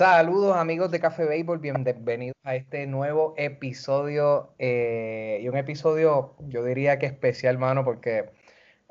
[0.00, 6.64] Saludos amigos de Café Béisbol, bienvenidos a este nuevo episodio eh, y un episodio yo
[6.64, 8.30] diría que especial, mano, porque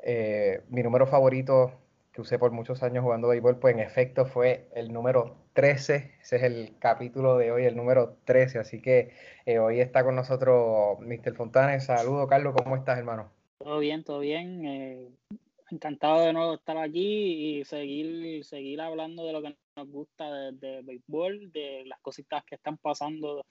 [0.04, 1.72] eh, mi número favorito
[2.12, 6.36] que usé por muchos años jugando béisbol, pues en efecto fue el número 13, ese
[6.36, 9.10] es el capítulo de hoy, el número 13, así que
[9.46, 11.34] eh, hoy está con nosotros Mr.
[11.34, 13.32] Fontanes, saludos Carlos, ¿cómo estás hermano?
[13.58, 15.10] Todo bien, todo bien,
[15.72, 19.56] encantado de nuevo estar aquí y seguir, seguir hablando de lo que
[19.88, 23.46] gusta de, béisbol, de las cositas que están pasando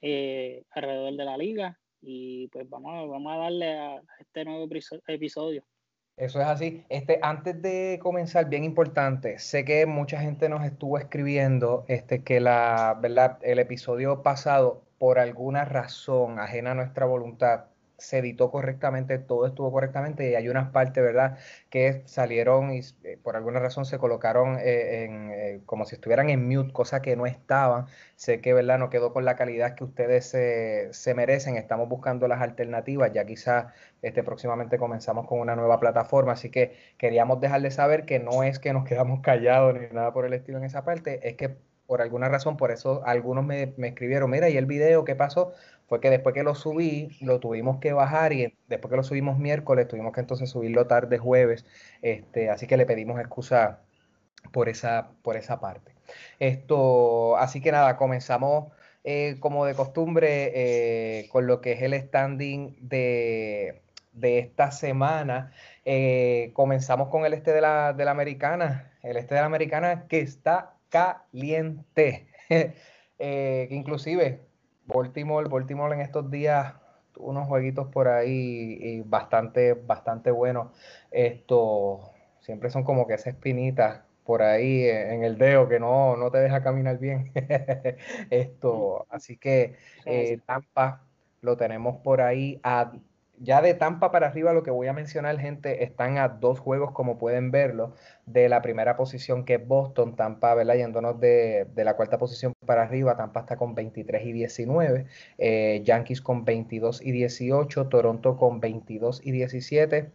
[0.00, 1.78] eh, alrededor de la liga.
[2.00, 4.68] Y pues vamos, vamos a darle a este nuevo
[5.06, 5.64] episodio.
[6.16, 6.84] Eso es así.
[6.90, 12.38] Este, antes de comenzar, bien importante, sé que mucha gente nos estuvo escribiendo este, que
[12.38, 13.38] la, ¿verdad?
[13.42, 17.64] el episodio pasado, por alguna razón ajena a nuestra voluntad,
[17.98, 21.38] se editó correctamente, todo estuvo correctamente y hay unas partes, ¿verdad?,
[21.70, 26.30] que salieron y eh, por alguna razón se colocaron eh, en, eh, como si estuvieran
[26.30, 27.86] en mute, cosa que no estaban.
[28.16, 31.56] Sé que, ¿verdad?, no quedó con la calidad que ustedes se, merecen.
[31.56, 33.12] Estamos buscando las alternativas.
[33.12, 33.66] Ya quizás
[34.02, 38.58] este, próximamente comenzamos con una nueva plataforma, así que queríamos dejarles saber que no es
[38.58, 42.02] que nos quedamos callados ni nada por el estilo en esa parte, es que por
[42.02, 45.52] alguna razón, por eso algunos me, me escribieron, mira, ¿y el video qué pasó?
[45.88, 49.38] fue que después que lo subí, lo tuvimos que bajar y después que lo subimos
[49.38, 51.64] miércoles, tuvimos que entonces subirlo tarde jueves,
[52.02, 53.80] este, así que le pedimos excusa
[54.52, 55.92] por esa, por esa parte.
[56.38, 58.72] Esto, así que nada, comenzamos
[59.04, 63.82] eh, como de costumbre eh, con lo que es el standing de,
[64.22, 65.52] esta semana.
[65.84, 70.06] Eh, comenzamos con el este de la, de la americana, el este de la americana
[70.08, 72.28] que está caliente.
[73.18, 74.46] que inclusive
[74.86, 76.74] Baltimore, Baltimore en estos días
[77.16, 80.68] unos jueguitos por ahí y bastante, bastante buenos.
[81.10, 86.30] Esto siempre son como que esa espinita por ahí en el dedo que no, no
[86.30, 87.32] te deja caminar bien.
[88.30, 89.76] Esto, así que
[90.06, 91.02] eh, Tampa
[91.40, 92.92] lo tenemos por ahí a
[93.38, 96.92] ya de Tampa para arriba, lo que voy a mencionar, gente, están a dos juegos,
[96.92, 97.94] como pueden verlo,
[98.26, 100.76] de la primera posición que es Boston, Tampa, ¿verdad?
[100.76, 105.06] Yéndonos de, la cuarta posición para arriba, Tampa está con 23 y 19,
[105.38, 110.10] eh, Yankees con 22 y 18, Toronto con 22 y 17,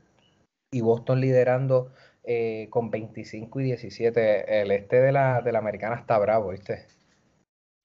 [0.71, 1.91] y Boston liderando
[2.23, 4.61] eh, con 25 y 17.
[4.61, 6.98] El este de la, de la americana está bravo, ¿viste?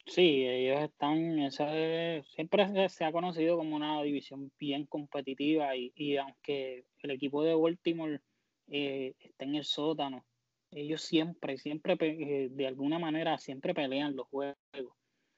[0.07, 7.11] Sí, ellos están, siempre se ha conocido como una división bien competitiva y, aunque el
[7.11, 8.21] equipo de Baltimore
[8.69, 10.25] eh, está en el sótano,
[10.71, 14.57] ellos siempre, siempre, eh, de alguna manera, siempre pelean los juegos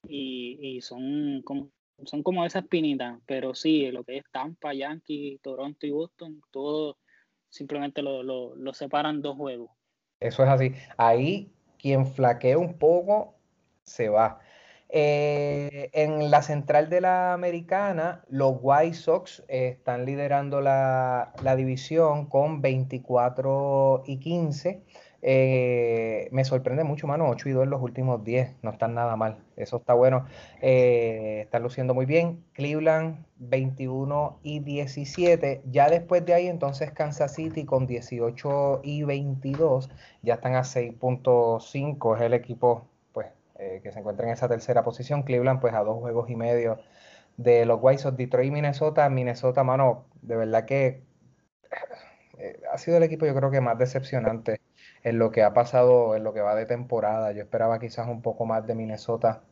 [0.09, 1.71] y, son, como,
[2.05, 6.99] son como esa espinita, pero sí, lo que es Tampa, Yankee, Toronto y Boston, todo
[7.49, 9.71] simplemente lo, lo separan dos juegos.
[10.21, 10.73] Eso es así.
[10.97, 13.37] Ahí quien flaquea un poco
[13.83, 14.41] se va.
[14.89, 22.63] Eh, en la central de la americana, los White Sox están liderando la, división con
[22.63, 24.83] 24 y 15.
[25.23, 29.17] Eh, me sorprende mucho, mano, 8 y 2 en los últimos 10, no están nada
[29.17, 30.27] mal, eso está bueno,
[30.61, 32.45] eh, están luciendo muy bien.
[32.53, 39.91] Cleveland 21 y 17, ya después de ahí entonces Kansas City con 18 y 22,
[40.23, 42.87] ya están a 6.5, es el equipo
[43.59, 45.23] eh, que se encuentra en esa tercera posición.
[45.23, 46.79] Cleveland, pues a dos juegos y medio
[47.37, 49.09] de los White Sox, Detroit Minnesota.
[49.09, 51.03] Minnesota, mano, de verdad que
[52.39, 54.61] eh, ha sido el equipo, yo creo que más decepcionante
[55.03, 57.33] en lo que ha pasado, en lo que va de temporada.
[57.33, 59.43] Yo esperaba quizás un poco más de Minnesota.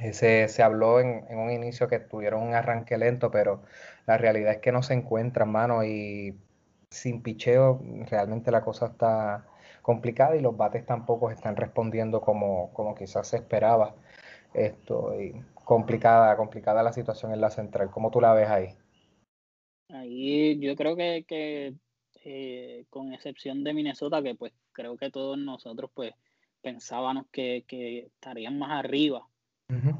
[0.00, 3.62] Eh, se, habló en, en, un inicio que tuvieron un arranque lento, pero
[4.06, 6.38] la realidad es que no se encuentran, mano, y
[6.90, 9.46] sin picheo realmente la cosa está,
[9.86, 13.94] complicada y los bates tampoco están respondiendo como, como quizás se esperaba.
[14.52, 17.88] Esto, y complicada, complicada la situación en la central.
[17.92, 18.74] ¿Cómo tú la ves ahí?
[19.90, 21.74] Ahí yo creo que, que
[22.24, 26.14] eh, con excepción de Minnesota, que pues creo que todos nosotros pues
[26.62, 29.28] pensábamos que, estarían más arriba.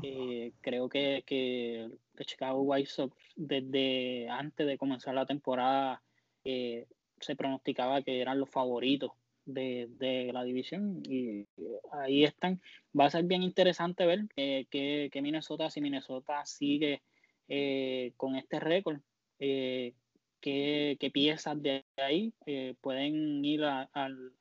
[0.03, 1.89] Eh, creo que, que
[2.25, 6.03] Chicago White Sox desde antes de comenzar la temporada
[6.45, 6.89] eh,
[7.21, 9.13] se pronosticaba que eran los favoritos
[9.47, 11.47] de, la división y
[11.93, 12.61] ahí están.
[12.99, 17.03] Va a ser bien interesante ver eh, que, Minnesota, si Minnesota sigue
[17.49, 19.01] eh, con este récord,
[19.39, 19.95] eh,
[20.41, 22.33] qué, piezas de ahí
[22.81, 24.33] pueden ir al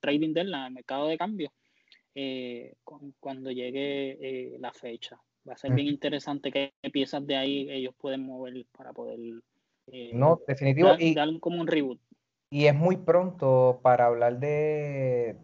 [0.00, 1.52] trading del al mercado de cambio
[3.20, 5.20] cuando llegue la fecha.
[5.46, 9.18] Va a ser bien interesante qué piezas de ahí ellos pueden mover para poder
[10.12, 10.88] no, definitivo.
[10.88, 12.00] Dar, y, dar como un reboot.
[12.50, 15.36] Y es muy pronto para hablar de,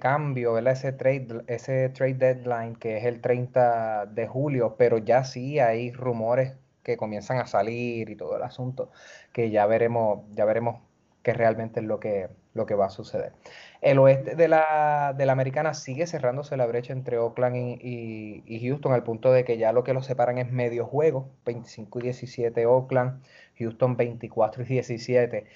[0.00, 0.72] cambio, ¿verdad?
[0.72, 5.92] Ese trade, ese trade deadline que es el 30 de julio, pero ya sí hay
[5.92, 8.90] rumores que comienzan a salir y todo el asunto,
[9.32, 10.80] que ya veremos, ya veremos
[11.22, 13.32] qué realmente es lo que, lo que va a suceder.
[13.80, 18.68] El oeste de la, de la americana sigue cerrándose la brecha entre Oakland y, y,
[18.68, 22.02] Houston al punto de que ya lo que los separan es medio juego, 25 y
[22.02, 23.22] 17 Oakland,
[23.58, 25.46] Houston 24 y 17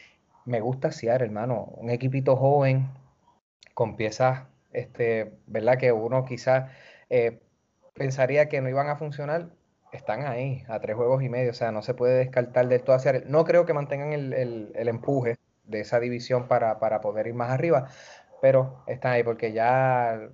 [0.49, 1.65] me gusta Seattle, hermano.
[1.77, 2.89] Un equipito joven
[3.75, 5.79] con piezas, este, ¿verdad?
[5.79, 6.71] Que uno quizás
[7.11, 7.41] eh,
[7.95, 9.51] pensaría que no iban a funcionar.
[9.93, 11.51] Están ahí, a tres juegos y medio.
[11.51, 13.25] O sea, no se puede descartar del todo a Seattle.
[13.29, 17.89] No creo que mantengan el, empuje de esa división para, poder ir más arriba.
[18.43, 20.31] Pero están ahí porque ya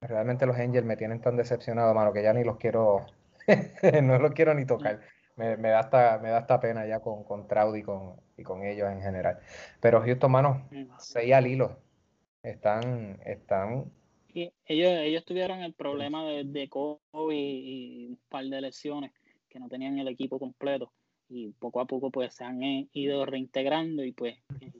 [0.00, 3.06] realmente los Angels me tienen tan decepcionado, mano, que ya ni los quiero,
[4.02, 5.00] no los quiero ni tocar
[5.38, 8.42] me, me, da hasta, me da hasta pena ya con, con Trout y con, y
[8.42, 9.38] con ellos en general.
[9.80, 10.68] Pero Houston, mano,
[10.98, 11.78] seis al hilo.
[12.42, 13.90] Están, están.
[14.34, 19.12] ellos, ellos tuvieron el problema de, de COVID y un par de lesiones
[19.48, 20.92] que no tenían el equipo completo.
[21.28, 24.72] Y poco a poco pues se han eh, ido reintegrando y pues eh,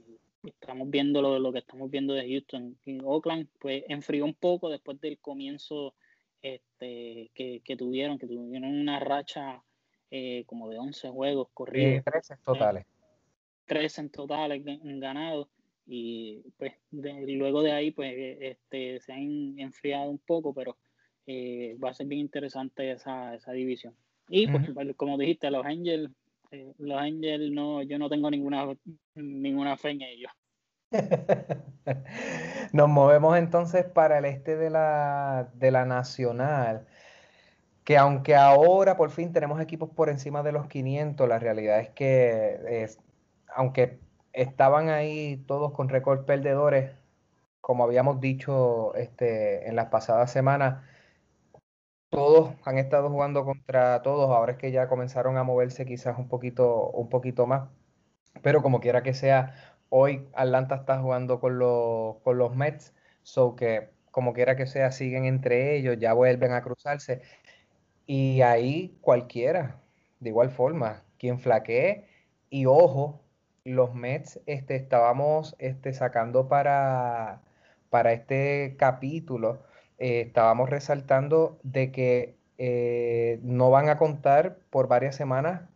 [0.44, 2.78] estamos viendo lo, lo que estamos viendo de Houston.
[2.84, 5.94] Y Oakland pues enfrió un poco después del comienzo
[6.43, 9.62] este, que, que tuvieron, que tuvieron una racha
[10.10, 12.05] eh, como de 11 juegos corridos.
[12.05, 12.87] 13 totales.
[13.66, 15.49] 13 en totales ganados
[15.87, 20.76] y pues luego de ahí pues este, se han enfriado un poco, pero
[21.26, 23.94] eh, va a ser bien interesante esa, esa división.
[24.28, 26.11] Y pues, como dijiste, los Angels,
[26.50, 28.66] eh, los Angels no, yo no tengo ninguna,
[29.14, 30.32] ninguna fe en ellos.
[32.72, 36.87] Nos movemos entonces para el este de la, de la Nacional
[37.88, 41.88] que aunque ahora por fin tenemos equipos por encima de los 500, la realidad es
[41.90, 42.87] que
[43.55, 43.99] aunque
[44.35, 46.93] estaban ahí todos con récord perdedores,
[47.62, 50.82] como habíamos dicho este, en las pasadas semanas,
[52.11, 56.29] todos han estado jugando contra todos, ahora es que ya comenzaron a moverse quizás un
[56.29, 57.70] poquito, un poquito más,
[58.43, 59.55] pero como quiera que sea,
[59.88, 64.90] hoy Atlanta está jugando con los, con los Mets, so que como quiera que sea,
[64.93, 67.23] siguen entre ellos, ya vuelven a cruzarse.
[68.08, 69.82] Y ahí cualquiera,
[70.20, 72.06] de igual forma, quien flaquee.
[72.49, 73.20] Y ojo,
[73.64, 77.43] los Mets este, estábamos este, sacando para,
[77.90, 79.62] para este capítulo,
[79.99, 85.69] eh, estábamos resaltando de que eh, no van a contar por varias semanas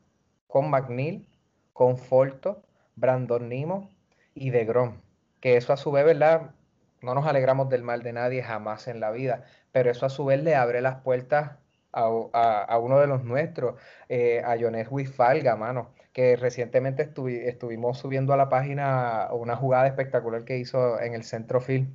[0.46, 1.28] con McNeil,
[1.74, 2.62] con Folto,
[2.96, 3.90] Brandon Nimo
[4.34, 5.02] y de Grom.
[5.40, 6.54] Que eso a su vez, ¿verdad?
[7.02, 10.24] No nos alegramos del mal de nadie jamás en la vida, pero eso a su
[10.24, 11.58] vez le abre las puertas
[11.92, 18.36] a, uno de los nuestros, eh, a Jones Wifalga, mano, que recientemente estuvimos subiendo a
[18.36, 21.88] la página una jugada espectacular que hizo en el centro field.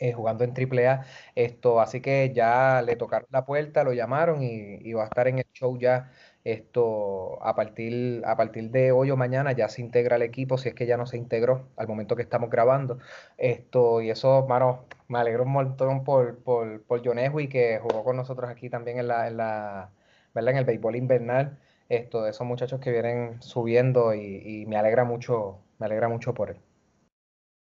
[0.00, 1.06] Eh, jugando en AAA,
[1.36, 5.28] esto, así que ya le tocaron la puerta, lo llamaron y, y va a estar
[5.28, 6.10] en el show ya
[6.44, 10.68] esto a partir, a partir de hoy o mañana ya se integra el equipo, si
[10.68, 12.98] es que ya no se integró al momento que estamos grabando.
[13.38, 18.16] Esto, y eso, mano, me alegro un montón por, por, por John que jugó con
[18.16, 19.90] nosotros aquí también en la, en la
[20.34, 20.52] ¿verdad?
[20.52, 21.58] en el béisbol invernal.
[21.88, 26.50] Esto, de esos muchachos que vienen subiendo y, me alegra mucho, me alegra mucho por
[26.50, 26.56] él.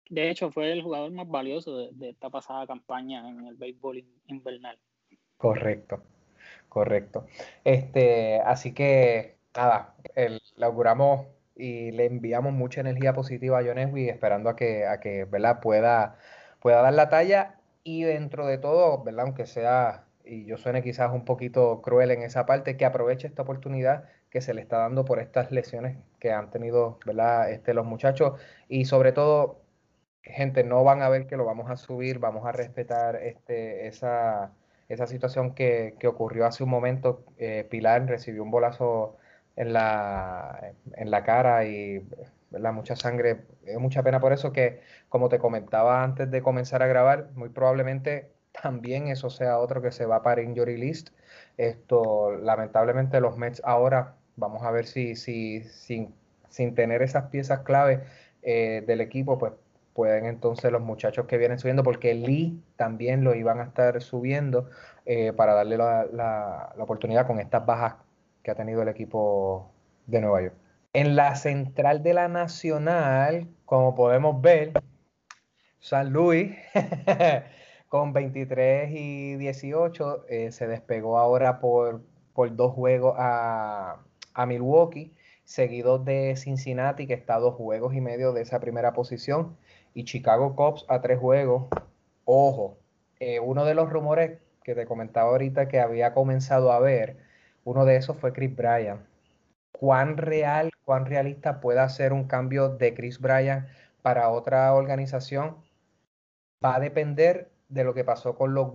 [0.08, 4.04] De hecho, fue el jugador más valioso de, de esta pasada campaña en el béisbol
[4.28, 4.78] invernal.
[5.38, 6.02] Correcto.
[6.72, 7.26] Correcto.
[7.64, 13.76] Este, así que nada, el, le auguramos y le enviamos mucha energía positiva a John
[13.98, 15.60] esperando a que, a que ¿verdad?
[15.60, 16.16] Pueda,
[16.60, 19.26] pueda dar la talla y dentro de todo, ¿verdad?
[19.26, 23.42] aunque sea, y yo suene quizás un poquito cruel en esa parte, que aproveche esta
[23.42, 27.50] oportunidad que se le está dando por estas lesiones que han tenido ¿verdad?
[27.50, 29.60] Este, los muchachos y sobre todo,
[30.22, 34.52] gente, no van a ver que lo vamos a subir, vamos a respetar este, esa
[34.88, 39.16] esa situación que, ocurrió hace un momento, eh, Pilar recibió un bolazo
[39.56, 42.06] en la, en la cara y
[42.50, 46.82] la mucha sangre, es mucha pena por eso que, como te comentaba antes de comenzar
[46.82, 51.10] a grabar, muy probablemente también eso sea otro que se va para injury list.
[51.56, 56.14] Esto, lamentablemente los Mets ahora, vamos a ver si, si sin,
[56.48, 58.04] sin tener esas piezas clave
[58.42, 59.52] eh, del equipo, pues
[59.94, 64.70] pueden entonces los muchachos que vienen subiendo, porque Lee también lo iban a estar subiendo
[65.06, 67.96] eh, para darle la, la, oportunidad con estas bajas
[68.42, 69.70] que ha tenido el equipo
[70.06, 70.54] de Nueva York.
[70.92, 74.72] En la central de la Nacional, como podemos ver,
[75.80, 76.52] San Luis
[77.88, 83.96] con 23 y 18 eh, se despegó ahora por, por dos juegos a,
[84.34, 85.12] a Milwaukee
[85.44, 89.56] seguido de Cincinnati, que está a dos juegos y medio de esa primera posición,
[89.94, 91.66] y Chicago Cubs a tres juegos.
[92.24, 92.78] Ojo,
[93.20, 97.16] eh, uno de los rumores que te comentaba ahorita que había comenzado a ver,
[97.64, 99.06] uno de esos fue Chris Bryan.
[99.72, 103.68] ¿Cuán real, cuán realista puede ser un cambio de Chris Bryan
[104.02, 105.56] para otra organización?
[106.64, 108.70] Va a depender de lo que pasó con los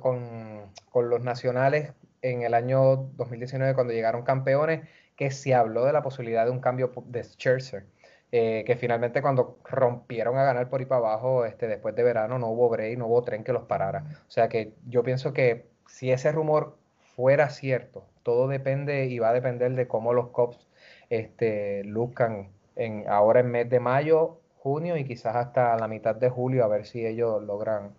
[0.00, 5.92] con, con los nacionales en el año 2019 cuando llegaron campeones que se habló de
[5.92, 7.86] la posibilidad de un cambio de Scherzer.
[8.30, 12.38] Eh, que finalmente cuando rompieron a ganar por ahí para abajo, este, después de verano
[12.38, 14.04] no hubo break, no hubo tren que los parara.
[14.28, 16.76] O sea que yo pienso que si ese rumor
[17.16, 20.68] fuera cierto, todo depende y va a depender de cómo los Cubs
[21.08, 26.28] este, luzcan en, ahora en mes de mayo, junio y quizás hasta la mitad de
[26.28, 27.94] julio a ver si ellos logran,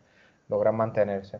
[0.47, 1.39] logran mantenerse.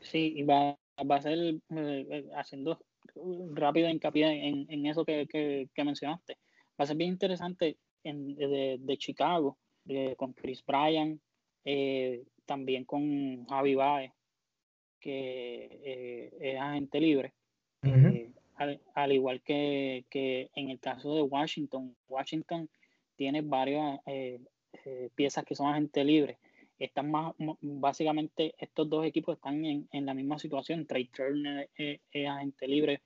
[0.00, 0.76] Sí, y va,
[1.10, 2.78] va a ser eh, eh, haciendo
[3.54, 6.36] rápido hincapié en, en eso que, que, mencionaste.
[6.80, 9.58] Va a ser bien interesante en, de, Chicago,
[10.16, 11.20] con Chris Bryan,
[11.64, 14.12] eh, también con Javi Baez,
[14.98, 17.34] que eh, es agente libre.
[17.82, 18.30] Eh,
[18.94, 22.70] al, igual que, que, en el caso de Washington, Washington
[23.16, 24.00] tiene varias
[25.14, 26.38] piezas que son agente libre
[26.80, 30.86] están más, básicamente estos dos equipos están en, en la misma situación.
[30.86, 33.02] Trey Turner es, agente libre,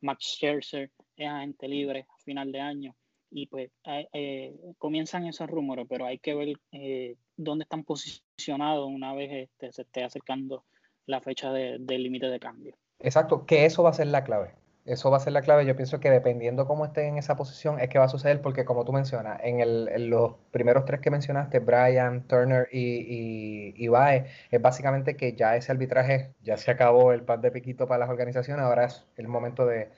[0.00, 2.96] Max Scherzer es agente libre a final de año.
[3.30, 3.70] Y pues
[4.12, 9.72] eh, comienzan esos rumores, pero hay que ver eh, dónde están posicionados una vez este,
[9.72, 10.64] se esté acercando
[11.06, 12.76] la fecha del límite de cambio.
[12.98, 14.54] Exacto, que eso va a ser la clave
[14.90, 15.66] eso va a ser la clave.
[15.66, 18.64] Yo pienso que dependiendo cómo esté en esa posición es que va a suceder porque
[18.64, 23.90] como tú mencionas, en, el, los primeros tres que mencionaste, Brian, Turner y, y,
[24.50, 28.10] es básicamente que ya ese arbitraje, ya se acabó el pan de piquito para las
[28.10, 29.90] organizaciones, ahora es el momento de,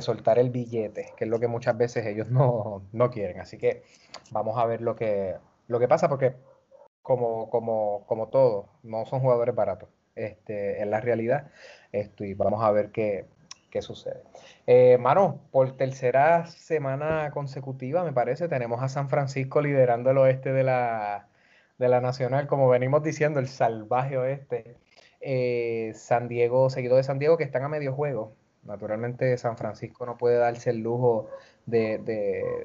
[0.00, 3.40] soltar el billete, que es lo que muchas veces ellos no, quieren.
[3.40, 3.82] Así que
[4.30, 5.36] vamos a ver lo que,
[5.68, 6.34] lo que pasa porque
[7.02, 9.88] como, como, como todo, no son jugadores baratos.
[10.14, 11.50] Este, en la realidad.
[11.90, 13.26] Esto, y vamos a ver qué,
[13.70, 14.22] qué sucede.
[14.66, 20.52] Eh, mano, por tercera semana consecutiva, me parece, tenemos a San Francisco liderando el oeste
[20.52, 21.28] de la,
[21.78, 24.76] de la Nacional, como venimos diciendo, el salvaje oeste.
[25.20, 28.34] Eh, San Diego, seguido de San Diego, que están a medio juego.
[28.62, 31.28] Naturalmente, San Francisco no puede darse el lujo
[31.66, 31.98] de,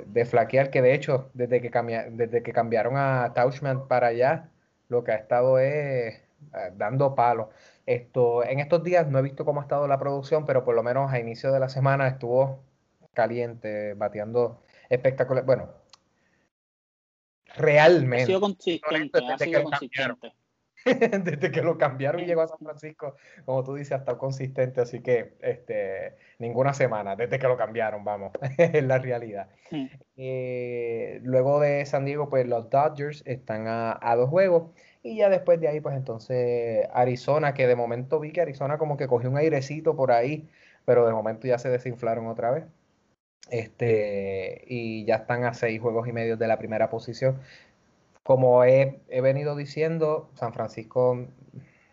[0.06, 1.72] de, flaquear, que de hecho, desde que,
[2.12, 4.50] desde que cambiaron a Tauchman para allá,
[4.90, 6.16] lo que ha estado es
[6.54, 7.48] eh, dando palos.
[7.86, 10.84] Esto, en estos días no he visto cómo ha estado la producción, pero por lo
[10.84, 12.64] menos a inicio de la semana estuvo
[13.14, 15.46] caliente, bateando espectacular.
[15.46, 15.70] Bueno,
[17.56, 18.24] realmente.
[18.24, 19.20] Ha sido consistente,
[19.64, 20.34] consistente.
[21.24, 23.16] desde que lo cambiaron y llegó a San Francisco,
[23.46, 28.04] como tú dices, ha estado consistente, así que este, ninguna semana, desde que lo cambiaron,
[28.04, 29.50] vamos, es la realidad.
[30.16, 34.72] Eh, luego de San Diego, pues los Dodgers están a, a dos juegos.
[35.04, 38.98] Y ya después de ahí, pues entonces Arizona, que de momento vi que Arizona como
[38.98, 40.50] que cogió un airecito por ahí,
[40.86, 42.66] pero de momento ya se desinflaron otra vez.
[43.50, 47.40] Este, y ya están a seis juegos y medio de la primera posición.
[48.28, 51.28] Como he, venido diciendo, San Francisco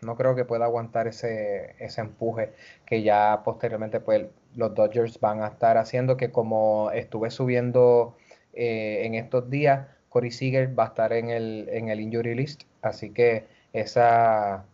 [0.01, 2.51] no creo que pueda aguantar ese, ese empuje
[2.85, 8.17] que ya posteriormente pues los Dodgers van a estar haciendo, que como estuve subiendo
[8.51, 12.63] eh, en estos días, Corey Seager va a estar en el, en el injury list.
[12.81, 14.65] Así que esa,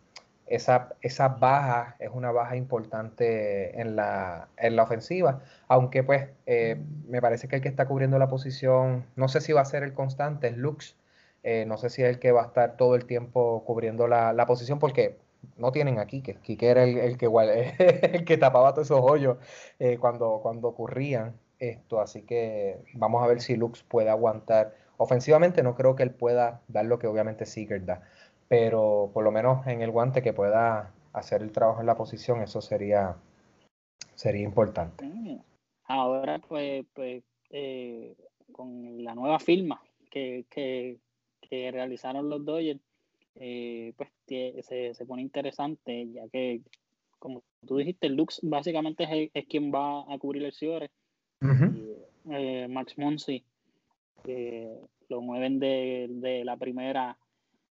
[0.48, 6.82] esa, esa baja es una baja importante en la, en la ofensiva, aunque pues eh,
[7.06, 9.84] me parece que el que está cubriendo la posición, no sé si va a ser
[9.84, 10.96] el constante, es Lux,
[11.42, 14.46] eh, no sé si es el que va a estar todo el tiempo cubriendo la,
[14.46, 15.18] posición porque
[15.56, 17.26] no tienen a Quique, Quique era el, que,
[18.12, 19.38] el que tapaba todos esos hoyos
[19.78, 25.64] eh, cuando, cuando ocurrían esto, así que vamos a ver si Lux puede aguantar Ofensivamente
[25.64, 28.02] no creo que él pueda dar lo que obviamente Seeger da,
[28.46, 32.40] pero por lo menos en el guante que pueda hacer el trabajo en la posición,
[32.40, 33.16] eso sería,
[34.14, 35.04] sería importante.
[35.04, 35.40] Mm.
[35.86, 38.14] Ahora pues, pues eh,
[38.52, 40.98] con la nueva firma que, que,
[41.70, 42.80] realizaron los Dodgers,
[43.36, 46.60] eh, pues se, se, pone interesante, ya que,
[47.18, 50.90] como tú dijiste, Lux básicamente es, es quien va a cubrir el cierre.
[52.30, 53.44] Eh, Max Monsi
[55.08, 57.16] lo mueven de, la primera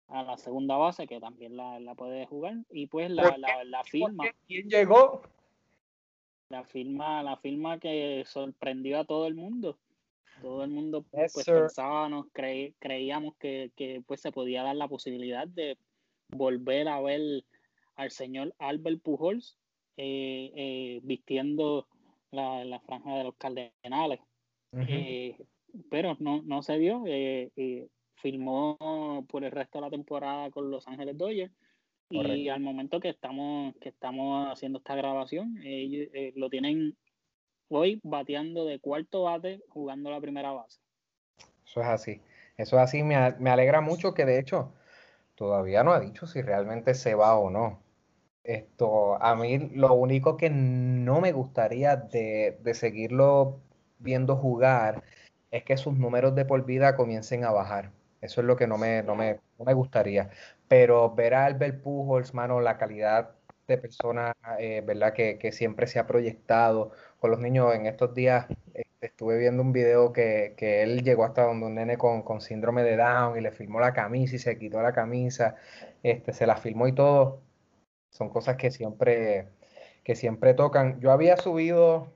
[0.08, 2.56] a la segunda base, que también la, puede jugar.
[2.70, 4.24] Y pues la, la, firma.
[4.46, 5.22] ¿Quién llegó?
[6.48, 9.78] La firma, la firma que sorprendió a todo el mundo.
[10.40, 15.76] Todo el mundo pues pensábamos, creíamos que, que, pues se podía dar la posibilidad de
[16.28, 17.44] volver a ver
[17.96, 19.58] al señor Albert Pujols
[19.96, 21.86] eh, eh, vistiendo
[22.30, 24.20] la, la, franja de los Cardenales.
[24.72, 25.36] Eh,
[25.90, 27.04] pero no, no se dio.
[28.14, 31.52] firmó por el resto de la temporada con Los Ángeles Dodgers.
[32.08, 36.96] Y al momento que estamos, que estamos haciendo esta grabación, ellos lo tienen
[37.70, 40.80] hoy bateando de cuarto bate, jugando la primera base.
[41.66, 42.20] Eso es así.
[42.56, 43.02] Eso es así.
[43.02, 44.72] Me, me alegra mucho que de hecho
[45.34, 47.80] todavía no ha dicho si realmente se va o no.
[48.44, 53.60] Esto, a mí lo único que no me gustaría de, seguirlo
[53.98, 55.02] viendo jugar
[55.50, 57.92] es que sus números de por vida comiencen a bajar.
[58.20, 59.38] Eso es lo que no me, no me,
[59.74, 60.30] gustaría.
[60.68, 63.32] Pero ver a Albert Pujols, mano, la calidad
[63.66, 65.12] de persona, eh, ¿verdad?
[65.12, 67.74] Que, siempre se ha proyectado con los niños.
[67.74, 71.96] En estos días este, estuve viendo un video que, él llegó hasta donde un nene
[71.98, 75.56] con, con, síndrome de Down y le filmó la camisa y se quitó la camisa,
[76.02, 77.42] este, se la filmó y todo
[78.10, 79.48] son cosas que siempre,
[80.04, 81.00] que siempre tocan.
[81.00, 82.12] Yo había subido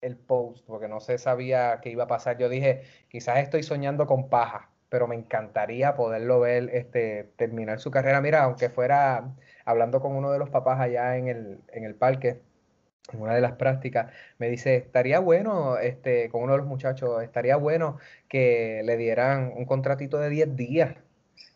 [0.00, 2.38] el post porque no se sabía qué iba a pasar.
[2.38, 7.90] Yo dije, quizás estoy soñando con paja, pero me encantaría poderlo ver este, terminar su
[7.90, 8.20] carrera.
[8.20, 9.34] Mira, aunque fuera
[9.64, 12.42] hablando con uno de los papás allá en el, en el parque,
[13.12, 17.22] en una de las prácticas, me dice, estaría bueno, este, con uno de los muchachos,
[17.22, 17.98] estaría bueno
[18.28, 20.96] que le dieran un contratito de 10 días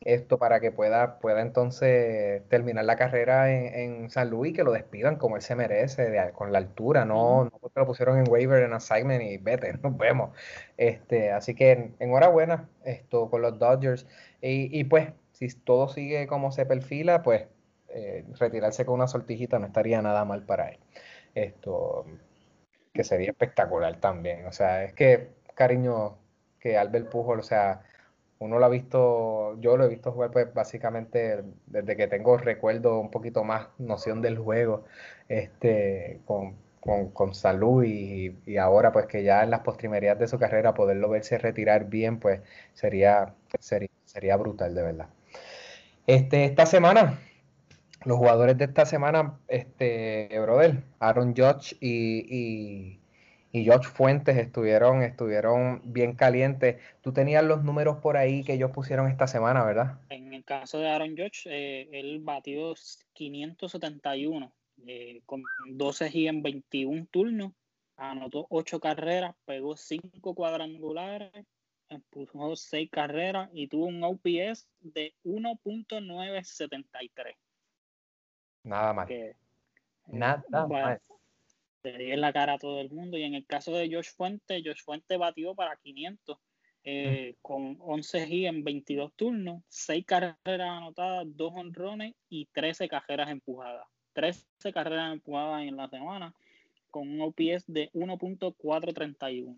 [0.02, 5.16] esto para que pueda, pueda entonces terminar la carrera en, San Luis, que lo despidan
[5.16, 8.72] como él se merece, con la altura, no, no porque lo pusieron en waiver, en
[8.72, 10.30] assignment y vete, nos vemos.
[10.76, 14.06] Este, así que enhorabuena esto con los Dodgers.
[14.40, 17.46] Y, pues, si todo sigue como se perfila, pues
[17.88, 20.78] eh, retirarse con una sortijita no estaría nada mal para él.
[21.34, 22.04] Esto,
[22.92, 24.46] que sería espectacular también.
[24.46, 26.18] O sea, es que, cariño,
[26.58, 27.82] que Albert Pujol, o sea,
[28.40, 32.98] uno lo ha visto, yo lo he visto jugar pues básicamente desde que tengo recuerdo
[32.98, 34.84] un poquito más noción del juego,
[35.28, 40.74] este, con, con, salud y, ahora pues que ya en las postrimerías de su carrera
[40.74, 42.40] poderlo verse retirar bien pues
[42.72, 45.08] sería, sería, sería brutal de verdad.
[46.06, 47.20] Este, esta semana,
[48.04, 53.00] los jugadores de esta semana, este, brother, Aaron Judge y
[53.52, 56.80] y George Fuentes estuvieron, estuvieron bien calientes.
[57.02, 59.98] Tú tenías los números por ahí que ellos pusieron esta semana, ¿verdad?
[60.08, 62.74] En el caso de Aaron George, eh, él batió
[63.12, 64.52] 571
[64.86, 67.52] eh, con 12 y en 21 turnos,
[67.96, 71.32] anotó 8 carreras, pegó 5 cuadrangulares,
[71.88, 77.34] empujó 6 carreras y tuvo un OPS de 1.973.
[78.62, 79.08] Nada más.
[80.06, 81.00] Nada más
[81.82, 83.16] le di en la cara a todo el mundo.
[83.16, 86.38] Y en el caso de Josh Fuente, Josh Fuente batió para 500
[86.84, 93.30] eh, con 11 G en 22 turnos, 6 carreras anotadas, 2 honrones y 13 carreras
[93.30, 93.86] empujadas.
[94.14, 96.34] 13 carreras empujadas en la semana
[96.90, 99.56] con un OPS de 1.431.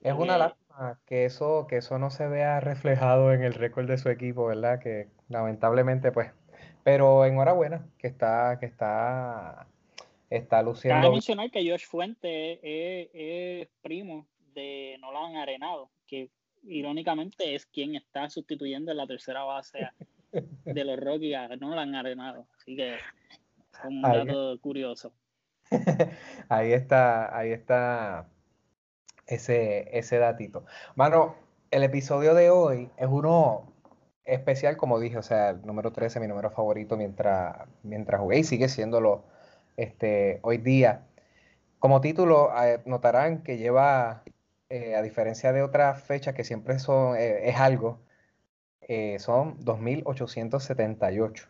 [0.00, 3.86] Es una eh, lástima que eso, que eso no se vea reflejado en el récord
[3.86, 4.80] de su equipo, ¿verdad?
[4.80, 6.30] Que lamentablemente, pues,
[6.84, 9.66] pero enhorabuena que está, que está
[10.30, 11.02] está luciendo.
[11.02, 12.60] Cabe mencionar que Josh Fuente
[13.62, 16.30] es, primo de Nolan Arenado, que
[16.62, 19.88] irónicamente es quien está sustituyendo en la tercera base
[20.64, 22.46] de los Rockies a Nolan Arenado.
[22.56, 22.96] Así que
[23.84, 25.12] un dato curioso.
[26.48, 28.28] ahí está, ahí está
[29.26, 30.64] ese, ese datito.
[30.94, 31.36] Mano,
[31.70, 33.73] el episodio de hoy es uno
[34.24, 38.44] especial, como dije, o sea, el número 13, mi número favorito mientras, mientras jugué y
[38.44, 39.24] sigue siendo
[39.76, 41.06] este, hoy día.
[41.78, 44.24] Como título, eh, notarán que lleva,
[44.70, 48.00] eh, a diferencia de otras fechas que siempre son, eh, es algo,
[49.18, 51.48] son 2.878.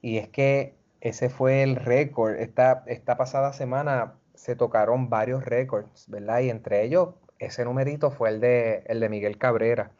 [0.00, 2.36] Y es que ese fue el récord.
[2.36, 6.40] Esta, esta pasada semana se tocaron varios récords, ¿verdad?
[6.40, 9.92] Y entre ellos, ese numerito fue el de, el de Miguel Cabrera.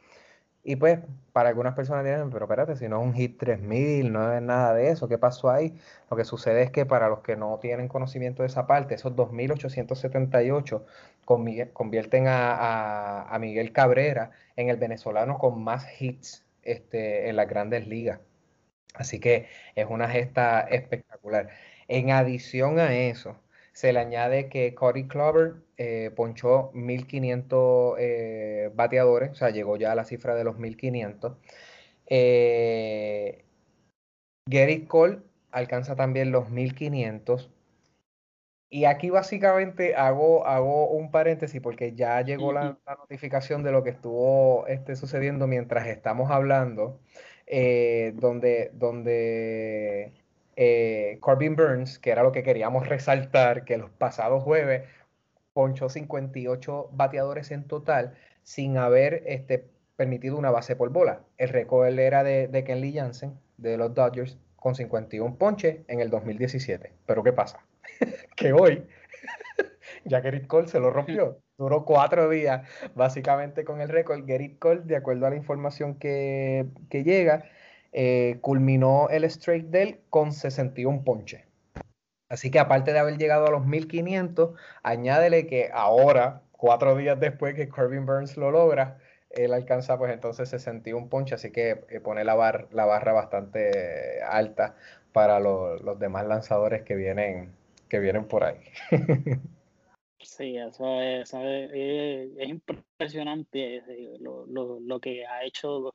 [0.64, 1.00] Y pues,
[1.32, 4.74] para algunas personas dirán, pero espérate, si no es un hit 3000, no es nada
[4.74, 5.74] de eso, ¿qué pasó ahí?
[6.10, 9.16] Lo que sucede es que para los que no tienen conocimiento de esa parte, esos
[9.16, 10.86] 2878
[11.24, 18.20] convierten a, Miguel Cabrera en el venezolano con más hits este, en las grandes ligas.
[18.94, 21.48] Así que es una gesta espectacular.
[21.88, 23.36] En adición a eso,
[23.72, 29.92] Se le añade que Cody Clover eh, ponchó 1500 eh, bateadores, o sea, llegó ya
[29.92, 31.36] a la cifra de los 1500.
[32.06, 33.44] Eh,
[34.46, 37.50] Gary Cole alcanza también los 1500.
[38.68, 43.90] Y aquí básicamente hago, hago un paréntesis porque ya llegó la, notificación de lo que
[43.90, 47.00] estuvo este, sucediendo mientras estamos hablando,
[48.14, 50.21] donde, donde
[50.56, 54.84] eh, Corbin Burns, que era lo que queríamos resaltar, que los pasados jueves
[55.52, 61.20] ponchó 58 bateadores en total sin haber este, permitido una base por bola.
[61.38, 66.10] El récord era de, de Kenley Jansen, de los Dodgers, con 51 ponches en el
[66.10, 66.92] 2017.
[67.06, 67.60] Pero ¿qué pasa?
[68.36, 68.86] que hoy
[70.04, 71.38] ya Gerrit Cole se lo rompió.
[71.58, 74.26] Duró cuatro días básicamente con el récord.
[74.26, 77.44] Gerrit Cole, de acuerdo a la información que, que llega,
[77.92, 81.42] eh, culminó el strike del con 61 ponches.
[82.28, 87.54] Así que aparte de haber llegado a los 1500, añádele que ahora, cuatro días después
[87.54, 88.98] que Corbin Burns lo logra,
[89.30, 94.76] él alcanza pues entonces 61 ponches, así que eh, pone la, la barra bastante alta
[95.12, 97.52] para los demás lanzadores que vienen,
[97.88, 98.60] que vienen por ahí.
[100.24, 101.34] Sí, eso es,
[102.38, 103.82] impresionante
[104.20, 105.94] lo, lo, que ha hecho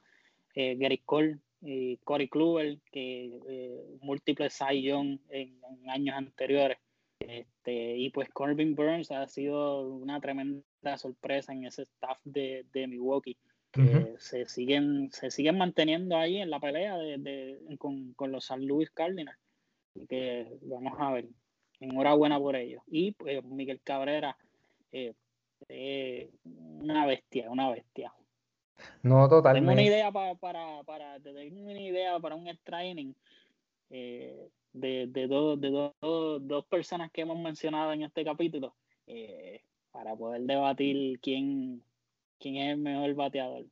[0.54, 6.78] eh, Cole eh, Corey Kluber, que eh, múltiples Cy Young en, años anteriores.
[7.20, 13.38] Este, y pues Corbin Burns ha sido una tremenda sorpresa en ese staff de, Milwaukee.
[13.72, 18.90] Que se, siguen, se siguen manteniendo ahí en la pelea de, con, los San Luis
[18.92, 19.38] Cardinals.
[20.08, 21.26] que vamos a ver.
[21.80, 22.82] Enhorabuena por ellos.
[22.88, 24.36] Y pues Miguel Cabrera,
[24.92, 28.14] eh, una bestia, una bestia.
[29.04, 29.68] No, totalmente.
[29.68, 33.14] Tengo una idea para, para, para tengo una idea para un training
[33.90, 38.76] eh, de, de, dos, de dos, personas que hemos mencionado en este capítulo
[39.08, 39.62] eh,
[39.92, 41.82] para poder debatir quién,
[42.40, 43.66] quién es el mejor bateador.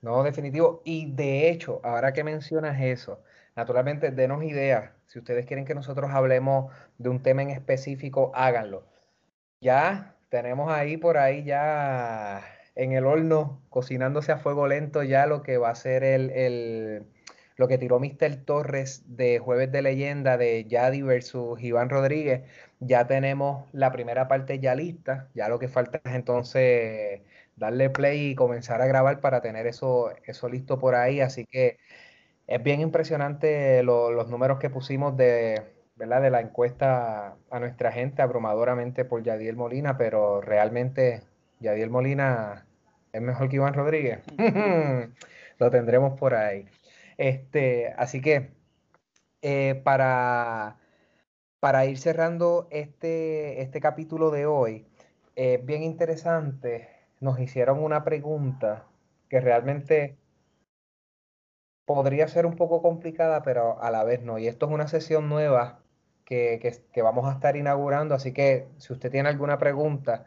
[0.00, 0.82] No, definitivo.
[0.84, 3.22] Y de hecho, ahora que mencionas eso,
[3.54, 4.92] naturalmente denos ideas.
[5.06, 8.84] Si ustedes quieren que nosotros hablemos de un tema en específico, háganlo.
[9.60, 12.42] Ya tenemos ahí por ahí ya
[12.80, 17.04] en el horno, cocinándose a fuego lento ya lo que va a ser el,
[17.56, 18.36] lo que tiró Mr.
[18.46, 22.42] Torres de Jueves de Leyenda de Yadi versus Iván Rodríguez.
[22.80, 27.20] Ya tenemos la primera parte ya lista, ya lo que falta es entonces
[27.56, 31.20] darle play y comenzar a grabar para tener eso, eso listo por ahí.
[31.20, 31.76] Así que
[32.46, 35.62] es bien impresionante los números que pusimos de,
[35.96, 36.22] ¿verdad?
[36.22, 41.24] de la encuesta a nuestra gente, abrumadoramente por Yadiel Molina, pero realmente
[41.60, 42.66] Yadiel Molina
[43.12, 44.20] es mejor que Iván Rodríguez.
[45.58, 46.66] Lo tendremos por ahí.
[47.18, 48.52] Este, así que
[49.42, 50.78] eh, para,
[51.60, 54.86] para ir cerrando este, este capítulo de hoy,
[55.36, 56.88] es bien interesante.
[57.20, 58.86] Nos hicieron una pregunta
[59.28, 60.16] que realmente
[61.84, 64.38] podría ser un poco complicada, pero a la vez no.
[64.38, 65.80] Y esto es una sesión nueva
[66.24, 70.26] que, que vamos a estar inaugurando, así que si usted tiene alguna pregunta,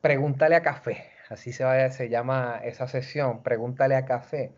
[0.00, 4.52] pregúntale a café así se, se llama esa sesión, pregúntale a café.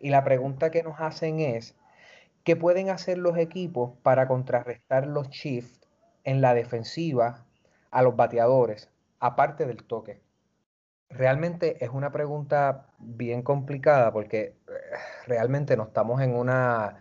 [0.00, 1.76] Y la pregunta que nos hacen es,
[2.44, 5.80] ¿qué pueden hacer los equipos para contrarrestar los shifts
[6.24, 7.46] en la defensiva
[7.90, 10.20] a los bateadores, aparte del toque?
[11.08, 14.54] Realmente es una pregunta bien complicada porque eh,
[15.26, 16.98] realmente no estamos en una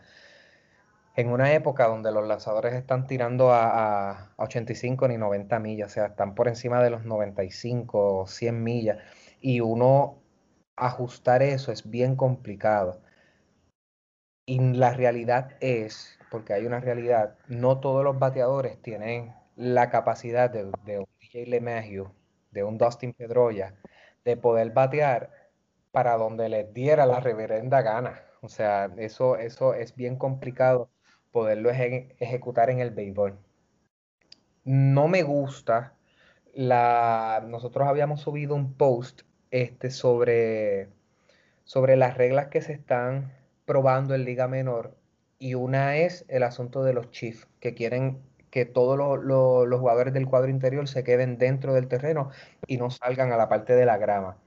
[1.15, 6.05] en una época donde los lanzadores están tirando a, 85 ni 90 millas, o sea,
[6.07, 8.97] están por encima de los 95 o 100 millas,
[9.39, 10.21] y uno
[10.75, 13.01] ajustar eso es bien complicado.
[14.47, 20.49] Y la realidad es, porque hay una realidad, no todos los bateadores tienen la capacidad
[20.49, 22.11] de, un DJ LeMahieu,
[22.51, 23.73] de un Dustin Pedroya,
[24.25, 25.31] de poder batear
[25.91, 28.21] para donde les diera la reverenda gana.
[28.41, 30.89] O sea, eso, eso es bien complicado
[31.35, 33.37] poderlo ejecutar en el béisbol.
[34.63, 35.93] No me gusta
[36.53, 37.43] la.
[37.45, 40.87] Nosotros habíamos subido un post este, sobre,
[41.65, 43.33] sobre las reglas que se están
[43.65, 44.95] probando en Liga Menor.
[45.37, 50.27] Y una es el asunto de los Chiefs, que quieren que todos los jugadores del
[50.27, 52.29] cuadro interior se queden dentro del terreno
[52.65, 54.37] y no salgan a la parte de la grama.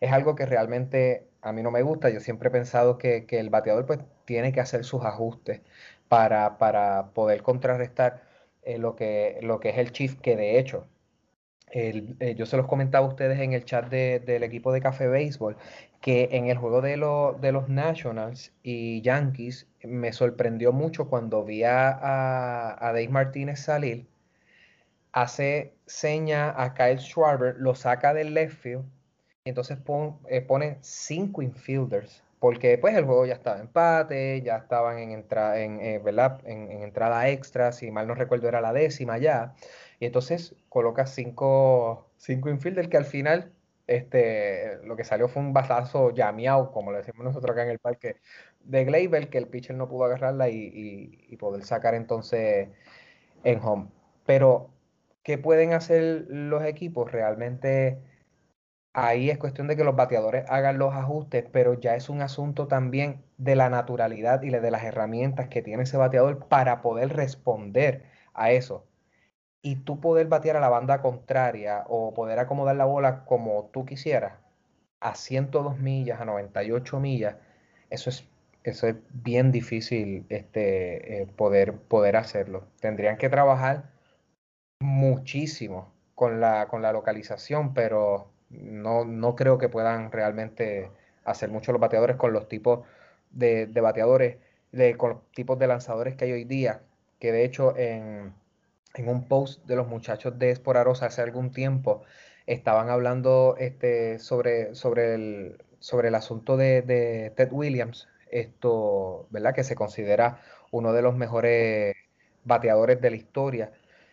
[0.00, 2.08] Es algo que realmente a mí no me gusta.
[2.08, 5.60] Yo siempre he pensado que, que el bateador pues, tiene que hacer sus ajustes
[6.08, 8.22] para, para poder contrarrestar
[8.62, 10.86] eh, lo, que, lo que es el Chief, que de hecho,
[11.70, 15.56] eh, yo se los comentaba a ustedes en el chat del equipo de Café Béisbol,
[16.00, 16.90] que en el juego de,
[17.40, 24.06] de los Nationals y Yankees me sorprendió mucho cuando vi a, a, Dave Martínez salir
[25.12, 28.84] hace seña a Kyle Schwarber, lo saca del left field
[29.44, 29.78] entonces
[30.28, 35.60] eh, pone cinco infielders porque pues el juego ya estaba empate, ya estaban en, entrada
[35.60, 36.00] en, eh,
[36.44, 39.54] En, entrada extra, si mal no recuerdo era la décima ya,
[40.00, 43.52] y entonces coloca cinco, cinco infielders que al final
[43.86, 47.78] este, lo que salió fue un batazo llameado, como le decimos nosotros acá en el
[47.78, 48.16] parque,
[48.60, 52.68] de Gleyber, que el pitcher no pudo agarrarla y, y poder sacar entonces
[53.44, 53.88] en home.
[54.26, 54.70] Pero,
[55.22, 57.10] ¿qué pueden hacer los equipos?
[57.10, 57.98] Realmente
[58.92, 62.66] ahí es cuestión de que los bateadores hagan los ajustes, pero ya es un asunto
[62.68, 68.04] también de la naturalidad y de las herramientas que tiene ese bateador para poder responder
[68.34, 68.86] a eso.
[69.62, 73.84] Y tú poder batear a la banda contraria o poder acomodar la bola como tú
[73.84, 74.34] quisieras,
[75.00, 77.36] a 102 millas, a 98 millas,
[77.90, 78.24] eso es,
[78.64, 82.66] eso es bien difícil este, eh, poder, poder hacerlo.
[82.80, 83.90] Tendrían que trabajar
[84.80, 90.90] muchísimo con la, con la localización, pero no, no creo que puedan realmente
[91.24, 92.86] hacer mucho los bateadores con los tipos
[93.30, 94.38] de, bateadores,
[94.72, 96.82] de, con los tipos de lanzadores que hay hoy día,
[97.18, 98.34] que de hecho en,
[99.06, 102.02] un post de los muchachos de Esporarosa hace algún tiempo
[102.46, 109.54] estaban hablando este, sobre, sobre, el, sobre el asunto de, Ted Williams, esto, ¿verdad?
[109.54, 111.94] Que se considera uno de los mejores
[112.44, 113.72] bateadores de la historia.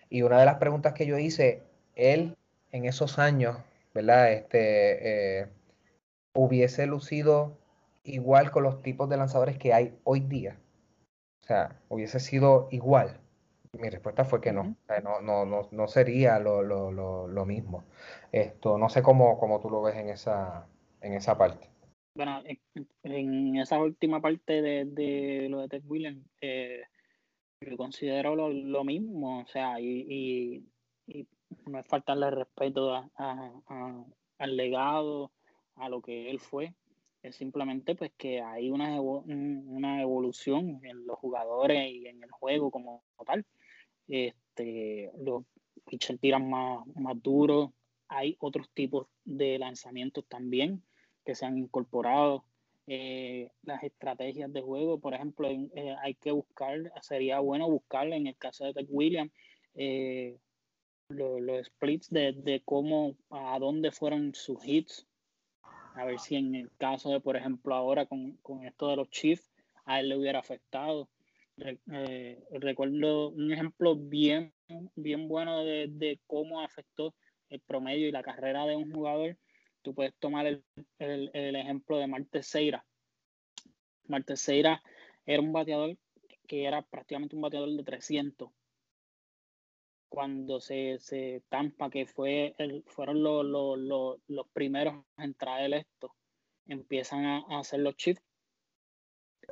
[0.10, 1.64] Y una de las preguntas que yo hice,
[1.96, 2.36] él
[2.72, 3.58] en esos años
[3.96, 4.34] ¿verdad?
[4.34, 5.48] Este, eh,
[6.36, 7.58] hubiese lucido
[8.04, 10.60] igual con los tipos de lanzadores que hay hoy día.
[11.42, 13.22] O sea, hubiese sido igual.
[13.72, 14.76] Mi respuesta fue que no.
[15.04, 16.92] no, no, no, no, sería lo, lo,
[17.28, 17.86] lo, mismo.
[18.32, 20.68] Esto, no sé cómo, cómo tú lo ves en esa,
[21.02, 21.70] en esa parte.
[22.16, 22.42] Bueno,
[23.04, 26.84] en, esa última parte de, de lo de Ted Williams, eh,
[27.62, 29.40] yo considero lo, mismo.
[29.40, 30.66] O sea, y,
[31.08, 31.28] y
[31.66, 35.32] no es faltarle respeto al legado,
[35.76, 36.74] a lo que él fue.
[37.24, 42.70] Es simplemente pues que hay una, una evolución en los jugadores y en el juego
[42.70, 43.46] como tal.
[44.08, 45.44] Este, los
[45.86, 47.74] pitchers tiran más, más duro.
[48.08, 50.84] Hay otros tipos de lanzamientos también
[51.26, 52.46] que se han incorporado.
[52.88, 58.28] Eh, las estrategias de juego, por ejemplo, eh, hay que buscar, sería bueno buscar en
[58.28, 59.32] el caso de Ted Williams,
[59.74, 60.38] eh,
[61.10, 65.08] los splits de, cómo, a dónde fueron sus hits.
[65.96, 69.50] A ver si en el caso de, por ejemplo, ahora con, esto de los Chiefs,
[69.86, 71.10] a él le hubiera afectado.
[71.58, 74.54] Eh, recuerdo un ejemplo bien,
[74.96, 77.16] bien bueno de, cómo afectó
[77.50, 79.38] el promedio y la carrera de un jugador.
[79.82, 80.64] Tú puedes tomar el,
[81.00, 82.86] el, ejemplo de Marte Seira.
[84.08, 84.82] Marte Seira
[85.26, 85.96] era un bateador
[86.48, 88.50] que era prácticamente un bateador de 300
[90.16, 96.16] cuando se, se Tampa, que fue el, fueron los, los, los, primeros en traer esto,
[96.68, 98.22] empiezan a, hacer los chips,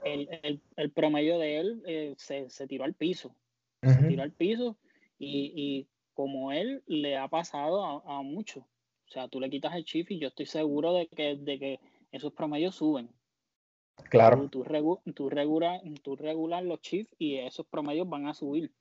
[0.05, 3.35] el, el, el, promedio de él eh, se, se, tiró al piso.
[3.81, 4.77] Se tiró al piso
[5.19, 8.63] y, y, como él le ha pasado a, a muchos.
[8.63, 11.79] O sea, tú le quitas el chip y yo estoy seguro de que, de que
[12.13, 13.09] esos promedios suben.
[14.09, 14.47] Claro.
[14.47, 14.63] Tú,
[15.13, 18.71] tú, regulas, tú regulas los chips y esos promedios van a subir.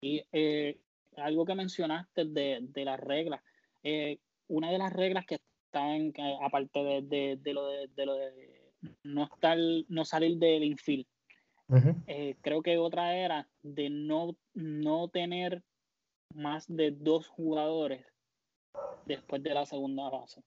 [0.00, 0.80] Y eh,
[1.16, 3.42] algo que mencionaste de, de las reglas.
[3.82, 9.24] Eh, una de las reglas que están, aparte de, de, lo de, lo de no,
[9.24, 11.06] estar, no salir del infield,
[12.06, 15.62] eh, creo que otra era de no, no tener
[16.34, 18.04] más de dos jugadores
[19.04, 20.42] después de la segunda base,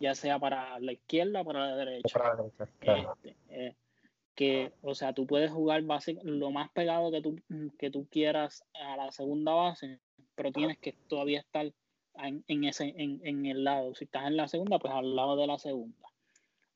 [0.00, 2.20] ya sea para la izquierda o para la derecha.
[2.80, 3.74] Este, eh,
[4.36, 7.40] que, o sea, tú puedes jugar lo más pegado que tú,
[7.78, 9.98] que tú quieras a la segunda base,
[10.34, 11.72] pero tienes que todavía estar
[12.22, 13.94] en, ese, en, el lado.
[13.94, 16.08] Si estás en la segunda, pues al lado de la segunda.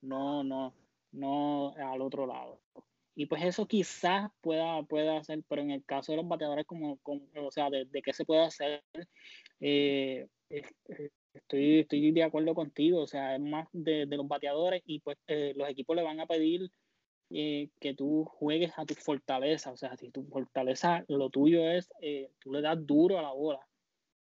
[0.01, 0.73] No, no,
[1.13, 2.61] no al otro lado.
[3.15, 6.99] Y pues eso quizás pueda, pueda hacer, pero en el caso de los bateadores, como,
[7.05, 8.83] o sea, de, qué se puede hacer,
[9.61, 10.27] eh,
[11.35, 13.03] estoy, estoy de acuerdo contigo.
[13.03, 16.27] O sea, es más de, los bateadores y pues eh, los equipos le van a
[16.27, 16.71] pedir
[17.31, 19.71] eh, que tú juegues a tu fortaleza.
[19.71, 23.33] O sea, si tu fortaleza, lo tuyo es, eh, tú le das duro a la
[23.33, 23.67] bola,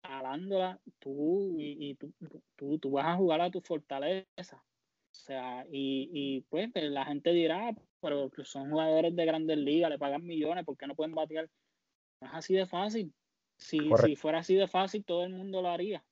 [0.01, 2.11] alándola, tú, y, tú,
[2.55, 4.57] tú, tú, vas a jugar a tu fortaleza.
[4.57, 9.89] O sea, y, y pues, pues la gente dirá, pero son jugadores de grandes ligas,
[9.89, 11.49] le pagan millones, ¿por qué no pueden batear?
[12.21, 13.13] No es así de fácil.
[13.57, 16.03] Si, si fuera así de fácil, todo el mundo lo haría.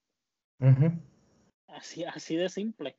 [1.67, 2.95] así, así de simple.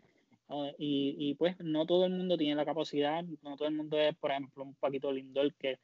[0.79, 4.17] Y, y, pues no todo el mundo tiene la capacidad, no todo el mundo es,
[4.17, 5.79] por ejemplo, un Paquito Lindor que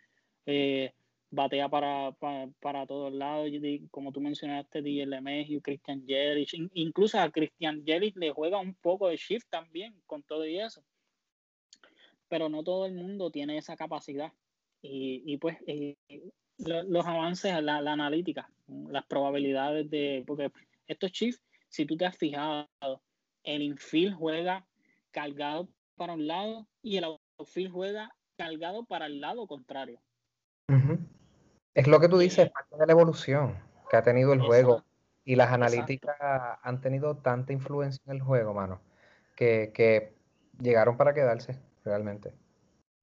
[0.46, 0.92] eh,
[1.30, 2.12] batea para,
[2.60, 3.50] para, todos lados,
[3.90, 5.06] como tú mencionaste, DJ
[5.48, 10.22] y Christian Yelich, incluso a Christian Yelich le juega un poco de shift también con
[10.22, 10.84] todo y eso.
[12.28, 14.32] Pero no todo el mundo tiene esa capacidad.
[14.82, 15.96] Y, pues eh,
[16.58, 18.50] los avances, la, la analítica,
[18.88, 20.50] las probabilidades de, porque
[20.86, 22.68] estos shifts, si tú te has fijado,
[23.44, 24.66] el infield juega
[25.10, 27.04] cargado para un lado y el
[27.38, 30.00] outfield juega cargado para el lado contrario.
[31.74, 33.58] Es lo que tú dices, parte de la evolución
[33.90, 34.82] que ha tenido el juego.
[35.24, 36.16] Y las analíticas
[36.62, 38.80] han tenido tanta influencia en el juego, mano,
[39.36, 40.12] que,
[40.60, 42.34] llegaron para quedarse, realmente.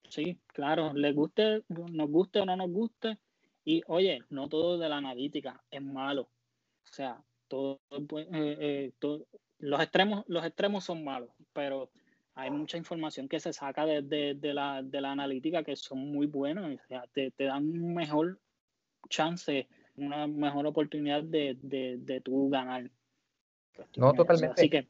[0.10, 3.18] Sí, claro, les guste, nos guste o no nos guste.
[3.64, 6.24] Y oye, no todo de la analítica es malo.
[6.24, 8.92] O sea, todo, eh, eh,
[9.60, 11.90] los extremos, los extremos son malos, pero
[12.36, 17.04] hay mucha información que se saca de, la, analítica que son muy buenos, o sea,
[17.14, 18.40] te, dan un mejor
[19.10, 19.68] chance,
[19.98, 22.90] una mejor oportunidad de, de, tu ganar.
[23.98, 24.88] No, totalmente.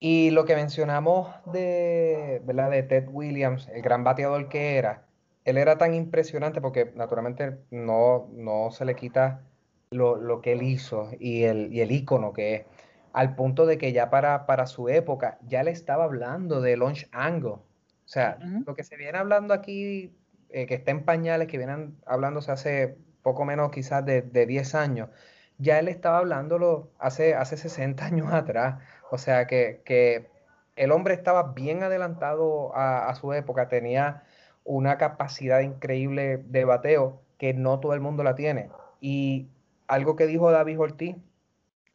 [0.00, 2.70] Y lo que mencionamos de, ¿verdad?
[2.70, 5.06] de Ted Williams, el gran bateador que era,
[5.44, 9.42] él era tan impresionante porque naturalmente no, no se le quita
[9.90, 12.66] lo, lo que él hizo y el, y el ícono que es
[13.12, 17.08] al punto de que ya para, para su época ya le estaba hablando de launch
[17.12, 17.50] angle.
[17.50, 20.14] O sea, lo que se viene hablando aquí,
[20.48, 24.74] eh, que está en pañales, que vienen hablándose hace poco menos quizás de, de 10
[24.74, 25.10] años,
[25.58, 28.80] ya él estaba hablándolo hace, hace 60 años atrás.
[29.10, 30.30] O sea, que, que
[30.76, 34.22] el hombre estaba bien adelantado a, a, su época, tenía
[34.64, 38.70] una capacidad increíble de bateo que no todo el mundo la tiene.
[39.00, 39.48] Y
[39.86, 41.16] algo que dijo David Ortiz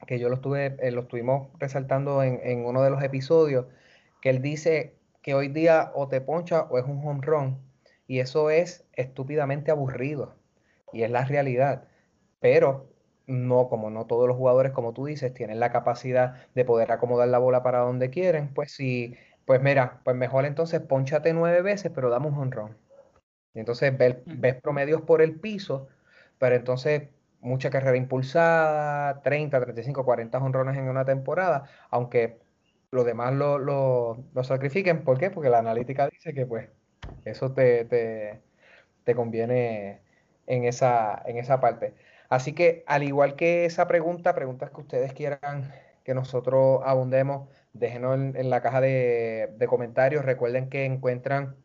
[0.06, 3.66] que yo lo, estuve, eh, lo estuvimos resaltando en, uno de los episodios,
[4.22, 7.58] que él dice que hoy día o te poncha o es un home run,
[8.08, 10.36] y eso es estúpidamente aburrido,
[10.92, 11.88] y es la realidad.
[12.40, 12.90] Pero
[13.28, 17.30] no, como no todos los jugadores, como tú dices, tienen la capacidad de poder acomodar
[17.30, 21.92] la bola para donde quieren, pues si, pues mira, pues mejor entonces ponchate nueve veces,
[21.94, 22.78] pero dame un home run.
[23.54, 25.88] Y entonces ves, ves promedios por el piso,
[26.40, 27.04] pero entonces
[27.44, 32.40] mucha carrera impulsada, 30, 35, 40 honrones en una temporada, aunque
[32.92, 35.04] los demás lo, lo, sacrifiquen.
[35.04, 35.30] ¿Por qué?
[35.32, 36.70] Porque la analítica dice que pues
[37.26, 40.02] eso te, te, conviene
[40.48, 41.94] en esa, en esa parte.
[42.30, 45.72] Así que al igual que esa pregunta, preguntas que ustedes quieran
[46.04, 50.26] que nosotros abundemos, déjenos en, la caja de, de comentarios.
[50.26, 51.56] Recuerden que encuentran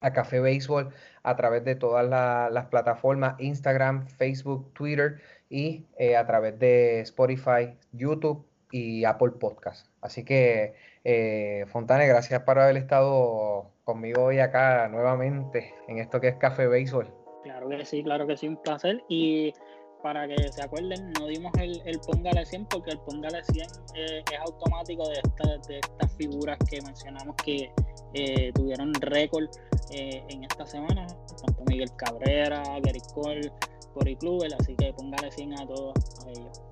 [0.00, 0.90] a Café Béisbol
[1.22, 7.76] a través de todas las plataformas, Instagram, Facebook, Twitter y eh, a través de Spotify,
[7.92, 9.86] YouTube y Apple Podcast.
[10.00, 16.28] Así que, eh, Fontane, gracias por haber estado conmigo hoy acá nuevamente en esto que
[16.28, 17.12] es Café Béisbol.
[17.42, 19.02] Claro que sí, claro que sí, un placer.
[19.08, 19.54] Y
[20.02, 24.22] para que se acuerden, no dimos el, el Póngale 100 porque el Póngale 100 eh,
[24.32, 25.20] es automático de,
[25.68, 27.72] de estas figuras que mencionamos que
[28.14, 29.48] eh, tuvieron récord
[29.90, 33.52] eh, en esta semana, tanto Miguel Cabrera, Gary Cole,
[33.94, 35.94] Cory Kluber, así que póngale 100 a todos
[36.26, 36.62] ellos.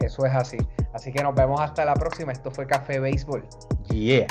[0.00, 0.58] Eso es así.
[0.92, 2.32] Así que nos vemos hasta la próxima.
[2.32, 3.46] Esto fue Café Béisbol.
[3.90, 4.26] Yeah.